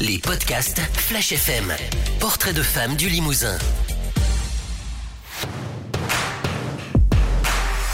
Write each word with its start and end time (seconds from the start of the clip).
les 0.00 0.18
podcasts 0.18 0.80
Flash 0.94 1.32
FM. 1.32 1.72
Portrait 2.20 2.54
de 2.54 2.62
femmes 2.62 2.96
du 2.96 3.10
Limousin. 3.10 3.58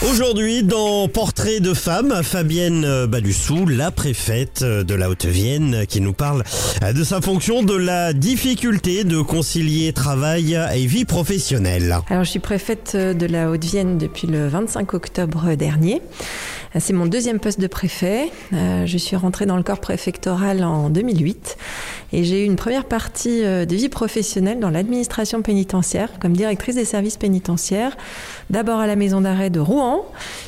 Aujourd'hui, 0.09 0.63
dans 0.63 1.09
Portrait 1.09 1.59
de 1.59 1.75
femme, 1.75 2.23
Fabienne 2.23 3.07
Balussou, 3.07 3.67
la 3.67 3.91
préfète 3.91 4.63
de 4.63 4.95
la 4.95 5.11
Haute-Vienne, 5.11 5.85
qui 5.89 6.01
nous 6.01 6.13
parle 6.13 6.45
de 6.95 7.03
sa 7.03 7.21
fonction, 7.21 7.65
de 7.65 7.75
la 7.75 8.13
difficulté 8.13 9.03
de 9.03 9.21
concilier 9.21 9.93
travail 9.93 10.57
et 10.75 10.87
vie 10.87 11.07
professionnelle. 11.07 11.97
Alors, 12.09 12.23
je 12.23 12.31
suis 12.31 12.39
préfète 12.39 12.97
de 12.97 13.27
la 13.27 13.51
Haute-Vienne 13.51 13.99
depuis 13.99 14.29
le 14.29 14.47
25 14.47 14.95
octobre 14.95 15.55
dernier. 15.55 16.01
C'est 16.79 16.93
mon 16.93 17.07
deuxième 17.07 17.41
poste 17.41 17.59
de 17.59 17.67
préfet. 17.69 18.31
Euh, 18.53 18.85
je 18.85 18.99
suis 18.99 19.17
rentrée 19.17 19.47
dans 19.47 19.57
le 19.57 19.63
corps 19.63 19.81
préfectoral 19.81 20.63
en 20.63 20.91
2008 20.91 21.57
et 22.13 22.25
j'ai 22.25 22.43
eu 22.43 22.45
une 22.45 22.57
première 22.57 22.85
partie 22.85 23.45
euh, 23.45 23.65
de 23.65 23.75
vie 23.75 23.89
professionnelle 23.89 24.61
dans 24.61 24.71
l'administration 24.71 25.43
pénitentiaire 25.43 26.11
comme 26.21 26.33
directrice 26.33 26.77
des 26.77 26.85
services 26.85 27.17
pénitentiaires. 27.17 27.97
D'abord 28.51 28.79
à 28.79 28.87
la 28.87 28.97
maison 28.97 29.21
d'arrêt 29.21 29.51
de 29.51 29.61
Rouen, 29.61 30.07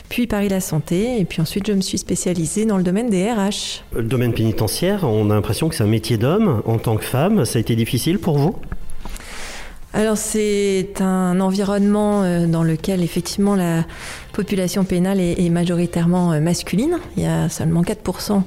puis 0.09 0.27
Paris-La 0.27 0.61
Santé 0.61 1.21
et 1.21 1.25
puis 1.25 1.41
ensuite 1.43 1.67
je 1.67 1.73
me 1.73 1.81
suis 1.81 1.99
spécialisée 1.99 2.65
dans 2.65 2.77
le 2.77 2.83
domaine 2.83 3.11
des 3.11 3.31
RH. 3.31 3.83
Le 3.95 4.03
domaine 4.03 4.33
pénitentiaire, 4.33 5.05
on 5.05 5.31
a 5.31 5.35
l'impression 5.35 5.69
que 5.69 5.75
c'est 5.75 5.85
un 5.85 5.89
métier 5.89 6.17
d'homme. 6.17 6.63
En 6.65 6.79
tant 6.79 6.97
que 6.97 7.05
femme, 7.05 7.45
ça 7.45 7.59
a 7.59 7.61
été 7.61 7.77
difficile 7.77 8.19
pour 8.19 8.39
vous? 8.39 8.57
Alors 9.95 10.19
c'est 10.19 11.01
un 11.01 11.41
environnement 11.41 12.23
euh, 12.23 12.47
dans 12.47 12.63
lequel 12.63 13.03
effectivement 13.03 13.57
la 13.57 13.85
population 14.33 14.85
pénale 14.85 15.19
est 15.19 15.49
majoritairement 15.49 16.33
euh, 16.33 16.41
masculine. 16.41 16.99
Il 17.17 17.23
y 17.23 17.27
a 17.27 17.49
seulement 17.49 17.83
4% 17.83 18.43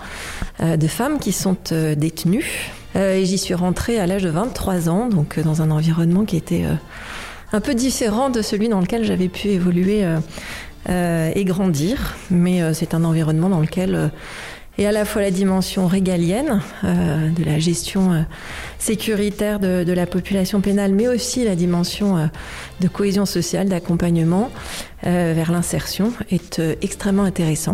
euh, 0.62 0.78
de 0.78 0.88
femmes 0.88 1.20
qui 1.20 1.32
sont 1.32 1.58
détenues. 1.98 2.70
Et 2.94 3.24
j'y 3.24 3.38
suis 3.38 3.54
rentrée 3.54 4.00
à 4.00 4.06
l'âge 4.06 4.24
de 4.24 4.30
23 4.30 4.90
ans, 4.90 5.08
donc 5.08 5.40
dans 5.40 5.62
un 5.62 5.72
environnement 5.72 6.26
qui 6.26 6.36
était 6.36 6.66
un 7.54 7.62
peu 7.62 7.74
différent 7.74 8.30
de 8.30 8.42
celui 8.42 8.68
dans 8.68 8.82
lequel 8.82 9.06
j'avais 9.06 9.30
pu 9.30 9.48
évoluer 9.48 10.06
et 10.90 11.46
grandir. 11.46 12.18
Mais 12.32 12.74
c'est 12.74 12.94
un 12.94 13.06
environnement 13.06 13.48
dans 13.48 13.62
lequel 13.62 14.12
et 14.78 14.88
à 14.88 14.92
la 14.92 15.06
fois 15.06 15.22
la 15.22 15.32
dimension 15.32 15.88
régalienne 15.88 16.62
euh, 16.84 17.30
de 17.30 17.44
la 17.44 17.60
gestion 17.60 18.14
euh, 18.14 18.22
sécuritaire 18.80 19.60
de, 19.60 19.84
de, 19.84 19.94
la 19.94 20.06
population 20.06 20.62
pénale, 20.62 20.94
mais 20.94 21.08
aussi 21.08 21.44
la 21.44 21.56
dimension 21.56 22.18
euh, 22.18 22.26
de 22.80 22.88
cohésion 22.88 23.26
sociale, 23.26 23.70
d'accompagnement 23.70 24.50
euh, 25.06 25.34
vers 25.36 25.52
l'insertion 25.52 26.14
est 26.30 26.60
euh, 26.60 26.76
extrêmement 26.82 27.24
intéressant. 27.24 27.74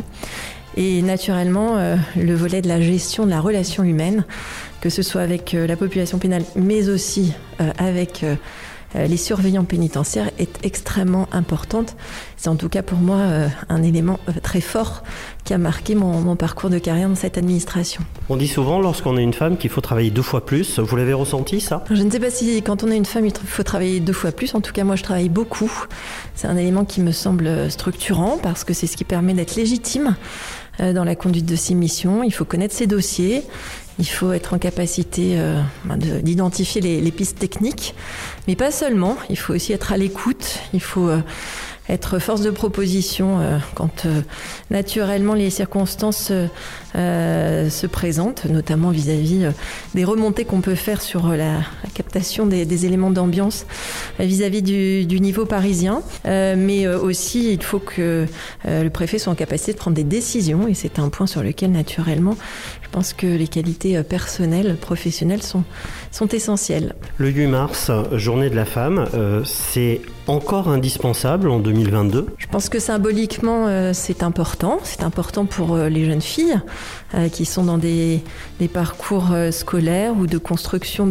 Et 0.75 1.01
naturellement, 1.01 1.77
euh, 1.77 1.95
le 2.15 2.35
volet 2.35 2.61
de 2.61 2.67
la 2.67 2.79
gestion 2.79 3.25
de 3.25 3.31
la 3.31 3.41
relation 3.41 3.83
humaine, 3.83 4.25
que 4.81 4.89
ce 4.89 5.01
soit 5.01 5.21
avec 5.21 5.53
la 5.53 5.75
population 5.75 6.19
pénale, 6.19 6.43
mais 6.55 6.87
aussi 6.87 7.33
avec 7.79 8.23
les 8.95 9.17
surveillants 9.17 9.65
pénitentiaires 9.65 10.31
est 10.39 10.65
extrêmement 10.65 11.27
importante. 11.31 11.95
C'est 12.37 12.49
en 12.49 12.55
tout 12.55 12.69
cas 12.69 12.83
pour 12.83 12.99
moi 12.99 13.17
euh, 13.17 13.47
un 13.69 13.83
élément 13.83 14.19
euh, 14.29 14.33
très 14.41 14.61
fort 14.61 15.03
qui 15.43 15.53
a 15.53 15.57
marqué 15.57 15.95
mon, 15.95 16.21
mon, 16.21 16.35
parcours 16.35 16.69
de 16.69 16.79
carrière 16.79 17.09
dans 17.09 17.15
cette 17.15 17.37
administration. 17.37 18.01
On 18.29 18.37
dit 18.37 18.47
souvent 18.47 18.79
lorsqu'on 18.79 19.17
est 19.17 19.23
une 19.23 19.33
femme 19.33 19.57
qu'il 19.57 19.69
faut 19.69 19.81
travailler 19.81 20.11
deux 20.11 20.21
fois 20.21 20.45
plus. 20.45 20.79
Vous 20.79 20.95
l'avez 20.95 21.13
ressenti 21.13 21.59
ça? 21.59 21.83
Je 21.89 22.01
ne 22.01 22.09
sais 22.09 22.19
pas 22.19 22.29
si 22.29 22.61
quand 22.61 22.83
on 22.83 22.91
est 22.91 22.97
une 22.97 23.05
femme 23.05 23.25
il 23.25 23.33
faut 23.33 23.63
travailler 23.63 23.99
deux 23.99 24.13
fois 24.13 24.31
plus. 24.31 24.55
En 24.55 24.61
tout 24.61 24.71
cas 24.71 24.83
moi 24.83 24.95
je 24.95 25.03
travaille 25.03 25.29
beaucoup. 25.29 25.71
C'est 26.35 26.47
un 26.47 26.57
élément 26.57 26.85
qui 26.85 27.01
me 27.01 27.11
semble 27.11 27.69
structurant 27.71 28.37
parce 28.41 28.63
que 28.63 28.73
c'est 28.73 28.87
ce 28.87 28.95
qui 28.95 29.03
permet 29.03 29.33
d'être 29.33 29.55
légitime 29.55 30.15
dans 30.79 31.03
la 31.03 31.15
conduite 31.15 31.47
de 31.47 31.55
ses 31.55 31.73
missions. 31.73 32.23
Il 32.23 32.31
faut 32.31 32.45
connaître 32.45 32.75
ses 32.75 32.85
dossiers. 32.85 33.43
Il 33.99 34.05
faut 34.07 34.31
être 34.31 34.53
en 34.53 34.59
capacité 34.59 35.39
euh, 35.39 35.61
d'identifier 36.21 36.81
les, 36.81 37.11
pistes 37.11 37.39
techniques, 37.39 37.95
mais 38.47 38.55
pas 38.55 38.71
seulement. 38.71 39.17
Il 39.29 39.37
faut 39.37 39.53
aussi 39.53 39.73
être 39.73 39.91
à 39.91 39.97
l'écoute. 39.97 40.59
Il 40.73 40.81
faut 40.81 41.09
euh, 41.09 41.21
être 41.89 42.19
force 42.19 42.41
de 42.41 42.51
proposition 42.51 43.39
euh, 43.39 43.57
quand 43.75 44.05
euh, 44.05 44.21
naturellement 44.71 45.33
les 45.33 45.49
circonstances 45.49 46.31
euh, 46.95 47.69
se 47.69 47.87
présentent, 47.87 48.45
notamment 48.45 48.89
vis-à-vis 48.89 49.45
-vis, 49.45 49.51
des 49.93 50.03
remontées 50.03 50.45
qu'on 50.45 50.61
peut 50.61 50.75
faire 50.75 51.01
sur 51.01 51.29
la, 51.29 51.59
captation 51.93 52.45
des, 52.45 52.85
éléments 52.85 53.11
d'ambiance 53.11 53.65
vis-à-vis 54.19 54.61
du, 54.61 55.19
niveau 55.19 55.45
parisien. 55.45 56.01
mais 56.25 56.87
aussi, 56.87 57.53
il 57.53 57.63
faut 57.63 57.79
que 57.79 58.25
le 58.65 58.89
préfet 58.89 59.17
soit 59.19 59.33
en 59.33 59.35
capacité 59.35 59.73
de 59.73 59.77
prendre 59.77 59.95
des 59.95 60.03
décisions, 60.03 60.67
et 60.67 60.73
c'est 60.73 60.99
un 60.99 61.09
point 61.09 61.27
sur 61.27 61.43
lequel 61.43 61.71
naturellement, 61.71 62.35
je 62.81 62.89
pense 62.89 63.13
que 63.13 63.27
les 63.27 63.47
qualités 63.47 64.01
personnelles, 64.03 64.77
professionnelles 64.79 65.43
sont, 65.43 65.63
essentielles. 66.31 66.95
Le 67.17 67.29
8 67.29 67.47
mars, 67.47 67.91
journée 68.13 68.49
de 68.49 68.55
la 68.55 68.65
femme, 68.65 69.07
c'est 69.45 70.01
encore 70.27 70.67
indispensable 70.67 71.49
en 71.49 71.59
2022 71.83 72.27
Je 72.37 72.47
pense 72.47 72.69
que 72.69 72.79
symboliquement, 72.79 73.67
euh, 73.67 73.91
c'est 73.93 74.23
important. 74.23 74.79
C'est 74.83 75.03
important 75.03 75.45
pour 75.45 75.75
euh, 75.75 75.89
les 75.89 76.05
jeunes 76.05 76.21
filles 76.21 76.59
euh, 77.13 77.29
qui 77.29 77.45
sont 77.45 77.63
dans 77.63 77.77
des, 77.77 78.21
parcours 78.73 79.33
scolaires 79.51 80.13
ou 80.17 80.27
de 80.27 80.37
construction 80.37 81.09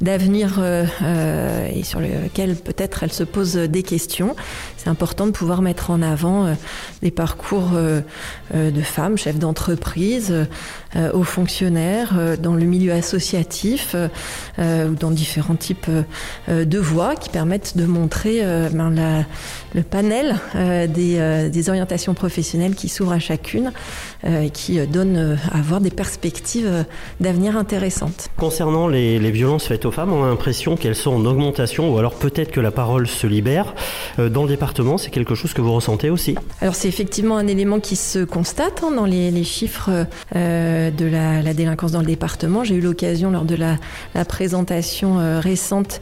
d'avenir 0.00 0.62
et 0.62 1.82
sur 1.82 2.00
lequel 2.00 2.56
peut-être 2.56 3.02
elles 3.02 3.12
se 3.12 3.24
posent 3.24 3.54
des 3.54 3.82
questions. 3.82 4.36
C'est 4.84 4.90
important 4.90 5.26
de 5.26 5.32
pouvoir 5.32 5.62
mettre 5.62 5.90
en 5.90 6.02
avant 6.02 6.44
euh, 6.44 6.54
des 7.00 7.10
parcours 7.10 7.70
euh, 7.74 8.02
de 8.52 8.80
femmes, 8.82 9.16
chefs 9.16 9.38
d'entreprise, 9.38 10.46
euh, 10.96 11.12
aux 11.12 11.22
fonctionnaires, 11.22 12.12
euh, 12.18 12.36
dans 12.36 12.54
le 12.54 12.64
milieu 12.64 12.92
associatif 12.92 13.96
euh, 14.58 14.88
ou 14.88 14.94
dans 14.94 15.10
différents 15.10 15.54
types 15.54 15.86
euh, 15.88 16.64
de 16.66 16.78
voies 16.78 17.16
qui 17.16 17.30
permettent 17.30 17.78
de 17.78 17.86
montrer 17.86 18.40
euh, 18.42 18.68
ben, 18.70 19.24
le 19.74 19.82
panel 19.82 20.36
euh, 20.54 20.86
des, 20.86 21.16
euh, 21.18 21.68
orientations 21.68 22.12
professionnelles 22.12 22.74
qui 22.74 22.90
s'ouvrent 22.90 23.12
à 23.12 23.18
chacune 23.18 23.72
euh, 24.26 24.42
et 24.42 24.50
qui 24.50 24.78
euh, 24.78 24.84
donnent 24.84 25.38
à 25.50 25.58
avoir 25.58 25.80
des 25.80 25.90
perspectives 25.90 26.84
d'avenir 27.20 27.56
intéressantes. 27.56 28.28
Concernant 28.36 28.86
les, 28.86 29.18
les 29.18 29.30
violences 29.30 29.64
faites 29.64 29.86
aux 29.86 29.90
femmes, 29.90 30.12
on 30.12 30.24
a 30.24 30.28
l'impression 30.28 30.76
qu'elles 30.76 30.94
sont 30.94 31.12
en 31.12 31.24
augmentation 31.24 31.94
ou 31.94 31.98
alors 31.98 32.14
peut-être 32.16 32.50
que 32.50 32.60
la 32.60 32.70
parole 32.70 33.06
se 33.06 33.26
libère. 33.26 33.74
Dans 34.18 34.42
le 34.42 34.48
département, 34.48 34.73
c'est 34.98 35.10
quelque 35.10 35.34
chose 35.34 35.52
que 35.52 35.60
vous 35.60 35.72
ressentez 35.72 36.10
aussi 36.10 36.34
Alors 36.60 36.74
c'est 36.74 36.88
effectivement 36.88 37.36
un 37.36 37.46
élément 37.46 37.78
qui 37.78 37.96
se 37.96 38.24
constate 38.24 38.82
hein, 38.82 38.90
dans 38.90 39.04
les, 39.04 39.44
chiffres 39.44 40.06
euh, 40.34 40.90
de 40.90 41.04
la, 41.06 41.54
délinquance 41.54 41.92
dans 41.92 42.00
le 42.00 42.06
département. 42.06 42.64
J'ai 42.64 42.74
eu 42.74 42.80
l'occasion 42.80 43.30
lors 43.30 43.44
de 43.44 43.54
la, 43.54 43.76
présentation 44.24 45.20
euh, 45.20 45.38
récente 45.38 46.00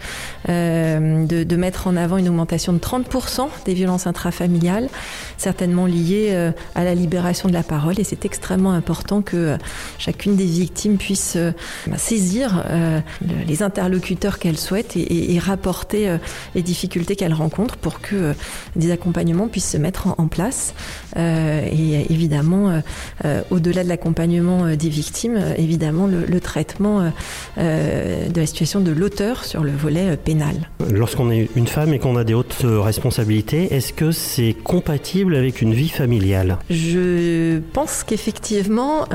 euh, 0.49 1.27
de, 1.27 1.57
mettre 1.57 1.87
en 1.87 1.97
avant 1.97 2.17
une 2.17 2.29
augmentation 2.29 2.73
de 2.73 2.79
30% 2.79 3.49
des 3.67 3.75
violences 3.75 4.07
intrafamiliales, 4.07 4.89
certainement 5.37 5.87
liées 5.87 6.31
euh, 6.31 6.53
à 6.75 6.85
la 6.85 6.95
libération 6.95 7.49
de 7.49 7.55
la 7.55 7.63
parole 7.63 8.01
et 8.01 8.05
c'est 8.05 8.25
extrêmement 8.25 8.73
important 8.73 9.23
que 9.23 9.37
euh, 9.37 9.57
chacune 9.99 10.37
des 10.37 10.47
victimes 10.47 10.97
puisse 10.97 11.37
euh, 11.37 11.53
saisir 11.97 12.65
euh, 12.71 13.01
les 13.47 13.63
interlocuteurs 13.63 14.39
qu'elle 14.39 14.59
souhaite 14.59 14.97
et, 14.97 15.35
et, 15.35 15.39
rapporter 15.39 16.09
euh, 16.09 16.19
les 16.55 16.63
difficultés 16.63 17.17
qu'elle 17.17 17.35
rencontre 17.35 17.77
pour 17.77 18.01
que 18.01 18.15
euh, 18.15 18.33
des 18.77 18.91
accompagnements 18.91 19.49
puissent 19.49 19.71
se 19.71 19.77
mettre 19.77 20.07
en, 20.07 20.15
en 20.19 20.29
place 20.29 20.75
euh, 21.17 21.67
et 21.71 22.13
évidemment 22.13 22.71
euh, 22.71 22.81
euh, 23.25 23.43
au-delà 23.51 23.85
de 23.85 23.89
l'accompagnement 23.89 24.75
des 24.77 24.89
victimes 24.89 25.39
évidemment 25.57 26.07
le, 26.07 26.25
le 26.25 26.41
traitement 26.41 27.13
de 27.57 28.41
la 28.41 28.47
situation 28.47 28.81
de 28.81 28.91
l'auteur 28.91 29.45
sur 29.45 29.63
le 29.63 29.71
volet 29.71 30.17
pénal. 30.17 30.69
Lorsqu'on 30.91 31.31
est 31.31 31.49
une 31.57 31.67
femme 31.67 31.93
et 31.93 31.99
qu'on 31.99 32.17
a 32.17 32.25
des 32.25 32.35
hautes 32.35 32.65
responsabilités, 32.65 33.75
est-ce 33.75 33.93
que 33.93 34.13
c'est 34.13 34.55
compatible 34.55 35.37
avec 35.37 35.63
une 35.63 35.75
vie 35.75 35.89
familiale? 35.89 36.59
Je 36.71 37.59
pense 37.73 38.05
qu'effectivement 38.05 39.07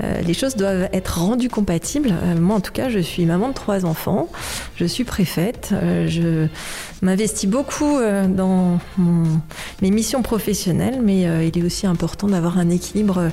les 0.00 0.34
choses 0.34 0.56
doivent 0.56 0.88
être 0.92 1.20
rendues 1.20 1.48
compatibles. 1.48 2.12
Moi 2.40 2.56
en 2.56 2.60
tout 2.60 2.72
cas 2.72 2.88
je 2.88 2.98
suis 2.98 3.24
maman 3.26 3.48
de 3.48 3.54
trois 3.54 3.84
enfants, 3.84 4.28
je 4.76 4.84
suis 4.84 5.04
préfète, 5.04 5.72
je 6.06 6.46
m'investis 7.02 7.48
beaucoup 7.48 7.98
euh, 7.98 8.26
dans 8.46 8.78
mon, 8.98 9.40
mes 9.82 9.90
missions 9.90 10.22
professionnelles, 10.22 11.00
mais 11.02 11.26
euh, 11.26 11.44
il 11.44 11.58
est 11.58 11.64
aussi 11.64 11.86
important 11.86 12.28
d'avoir 12.28 12.58
un 12.58 12.70
équilibre 12.70 13.30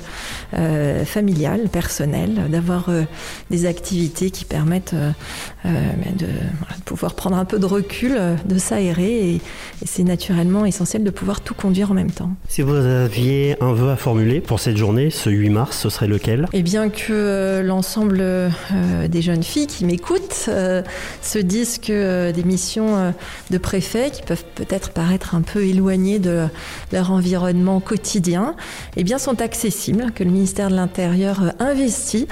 euh, 0.54 1.04
familial, 1.04 1.68
personnel, 1.68 2.48
d'avoir 2.48 2.88
euh, 2.88 3.02
des 3.50 3.66
activités 3.66 4.30
qui 4.30 4.44
permettent 4.44 4.94
euh, 4.94 5.10
de, 5.64 6.26
voilà, 6.58 6.76
de 6.76 6.82
pouvoir 6.84 7.14
prendre 7.14 7.36
un 7.36 7.44
peu 7.44 7.58
de 7.58 7.66
recul, 7.66 8.18
de 8.44 8.58
s'aérer 8.58 9.30
et, 9.30 9.34
et 9.36 9.86
c'est 9.86 10.04
naturellement 10.04 10.64
essentiel 10.64 11.04
de 11.04 11.10
pouvoir 11.10 11.40
tout 11.40 11.54
conduire 11.54 11.90
en 11.90 11.94
même 11.94 12.10
temps. 12.10 12.30
Si 12.48 12.62
vous 12.62 12.74
aviez 12.74 13.56
un 13.60 13.72
vœu 13.72 13.90
à 13.90 13.96
formuler 13.96 14.40
pour 14.40 14.60
cette 14.60 14.76
journée, 14.76 15.10
ce 15.10 15.30
8 15.30 15.50
mars, 15.50 15.78
ce 15.78 15.88
serait 15.88 16.06
lequel? 16.06 16.46
Eh 16.52 16.62
bien 16.62 16.88
que 16.88 17.62
l'ensemble 17.64 18.22
des 19.08 19.22
jeunes 19.22 19.42
filles 19.42 19.66
qui 19.66 19.84
m'écoutent 19.84 20.50
se 21.22 21.38
disent 21.38 21.78
que 21.78 22.30
des 22.32 22.44
missions 22.44 23.14
de 23.50 23.58
préfet 23.58 24.10
qui 24.10 24.22
peuvent 24.22 24.44
peut-être 24.54 24.90
paraître 25.04 25.34
un 25.34 25.42
peu 25.42 25.64
éloignées 25.64 26.18
de 26.18 26.46
leur 26.90 27.10
environnement 27.10 27.78
quotidien, 27.78 28.54
eh 28.96 29.04
bien 29.04 29.18
sont 29.18 29.42
accessibles, 29.42 30.12
que 30.12 30.24
le 30.24 30.30
ministère 30.30 30.70
de 30.70 30.76
l'Intérieur 30.76 31.52
investit 31.58 32.26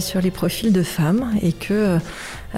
sur 0.00 0.20
les 0.20 0.30
profils 0.30 0.70
de 0.72 0.82
femmes 0.82 1.32
et 1.42 1.52
que 1.52 1.98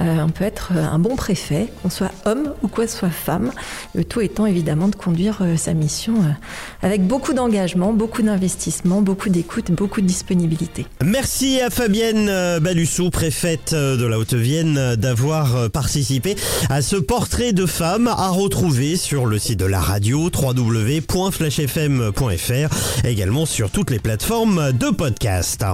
euh, 0.00 0.19
on 0.25 0.28
peut 0.28 0.44
être 0.44 0.72
un 0.72 0.98
bon 0.98 1.16
préfet, 1.16 1.69
qu'on 1.82 1.90
soit 1.90 2.12
homme 2.26 2.52
ou 2.62 2.69
qu'on 2.69 2.87
soit 2.87 3.10
femme, 3.10 3.50
le 3.94 4.04
tout 4.04 4.20
étant 4.20 4.46
évidemment 4.46 4.88
de 4.88 4.96
conduire 4.96 5.38
euh, 5.40 5.56
sa 5.56 5.72
mission 5.72 6.14
euh, 6.16 6.87
avec 6.87 7.06
beaucoup 7.06 7.32
d'engagement, 7.32 7.92
beaucoup 7.92 8.22
d'investissement, 8.22 9.00
beaucoup 9.00 9.31
d'écoute, 9.31 9.70
beaucoup 9.70 10.00
de 10.00 10.06
disponibilité. 10.06 10.87
Merci 11.02 11.60
à 11.60 11.70
Fabienne 11.70 12.31
Balussou, 12.60 13.10
préfète 13.10 13.75
de 13.75 14.06
la 14.06 14.19
Haute-Vienne, 14.19 14.96
d'avoir 14.96 15.70
participé 15.70 16.37
à 16.69 16.82
ce 16.82 16.96
portrait 16.96 17.52
de 17.52 17.66
femme 17.66 18.08
à 18.08 18.28
retrouver 18.28 18.96
sur 18.96 19.25
le 19.28 19.38
site 19.38 19.58
de 19.58 19.67
la 19.67 19.81
radio 19.81 20.31
www.flashfm.fr, 20.34 23.05
également 23.05 23.46
sur 23.46 23.70
toutes 23.70 23.90
les 23.90 23.99
plateformes 23.99 24.73
de 24.73 24.90
podcast. 24.90 25.64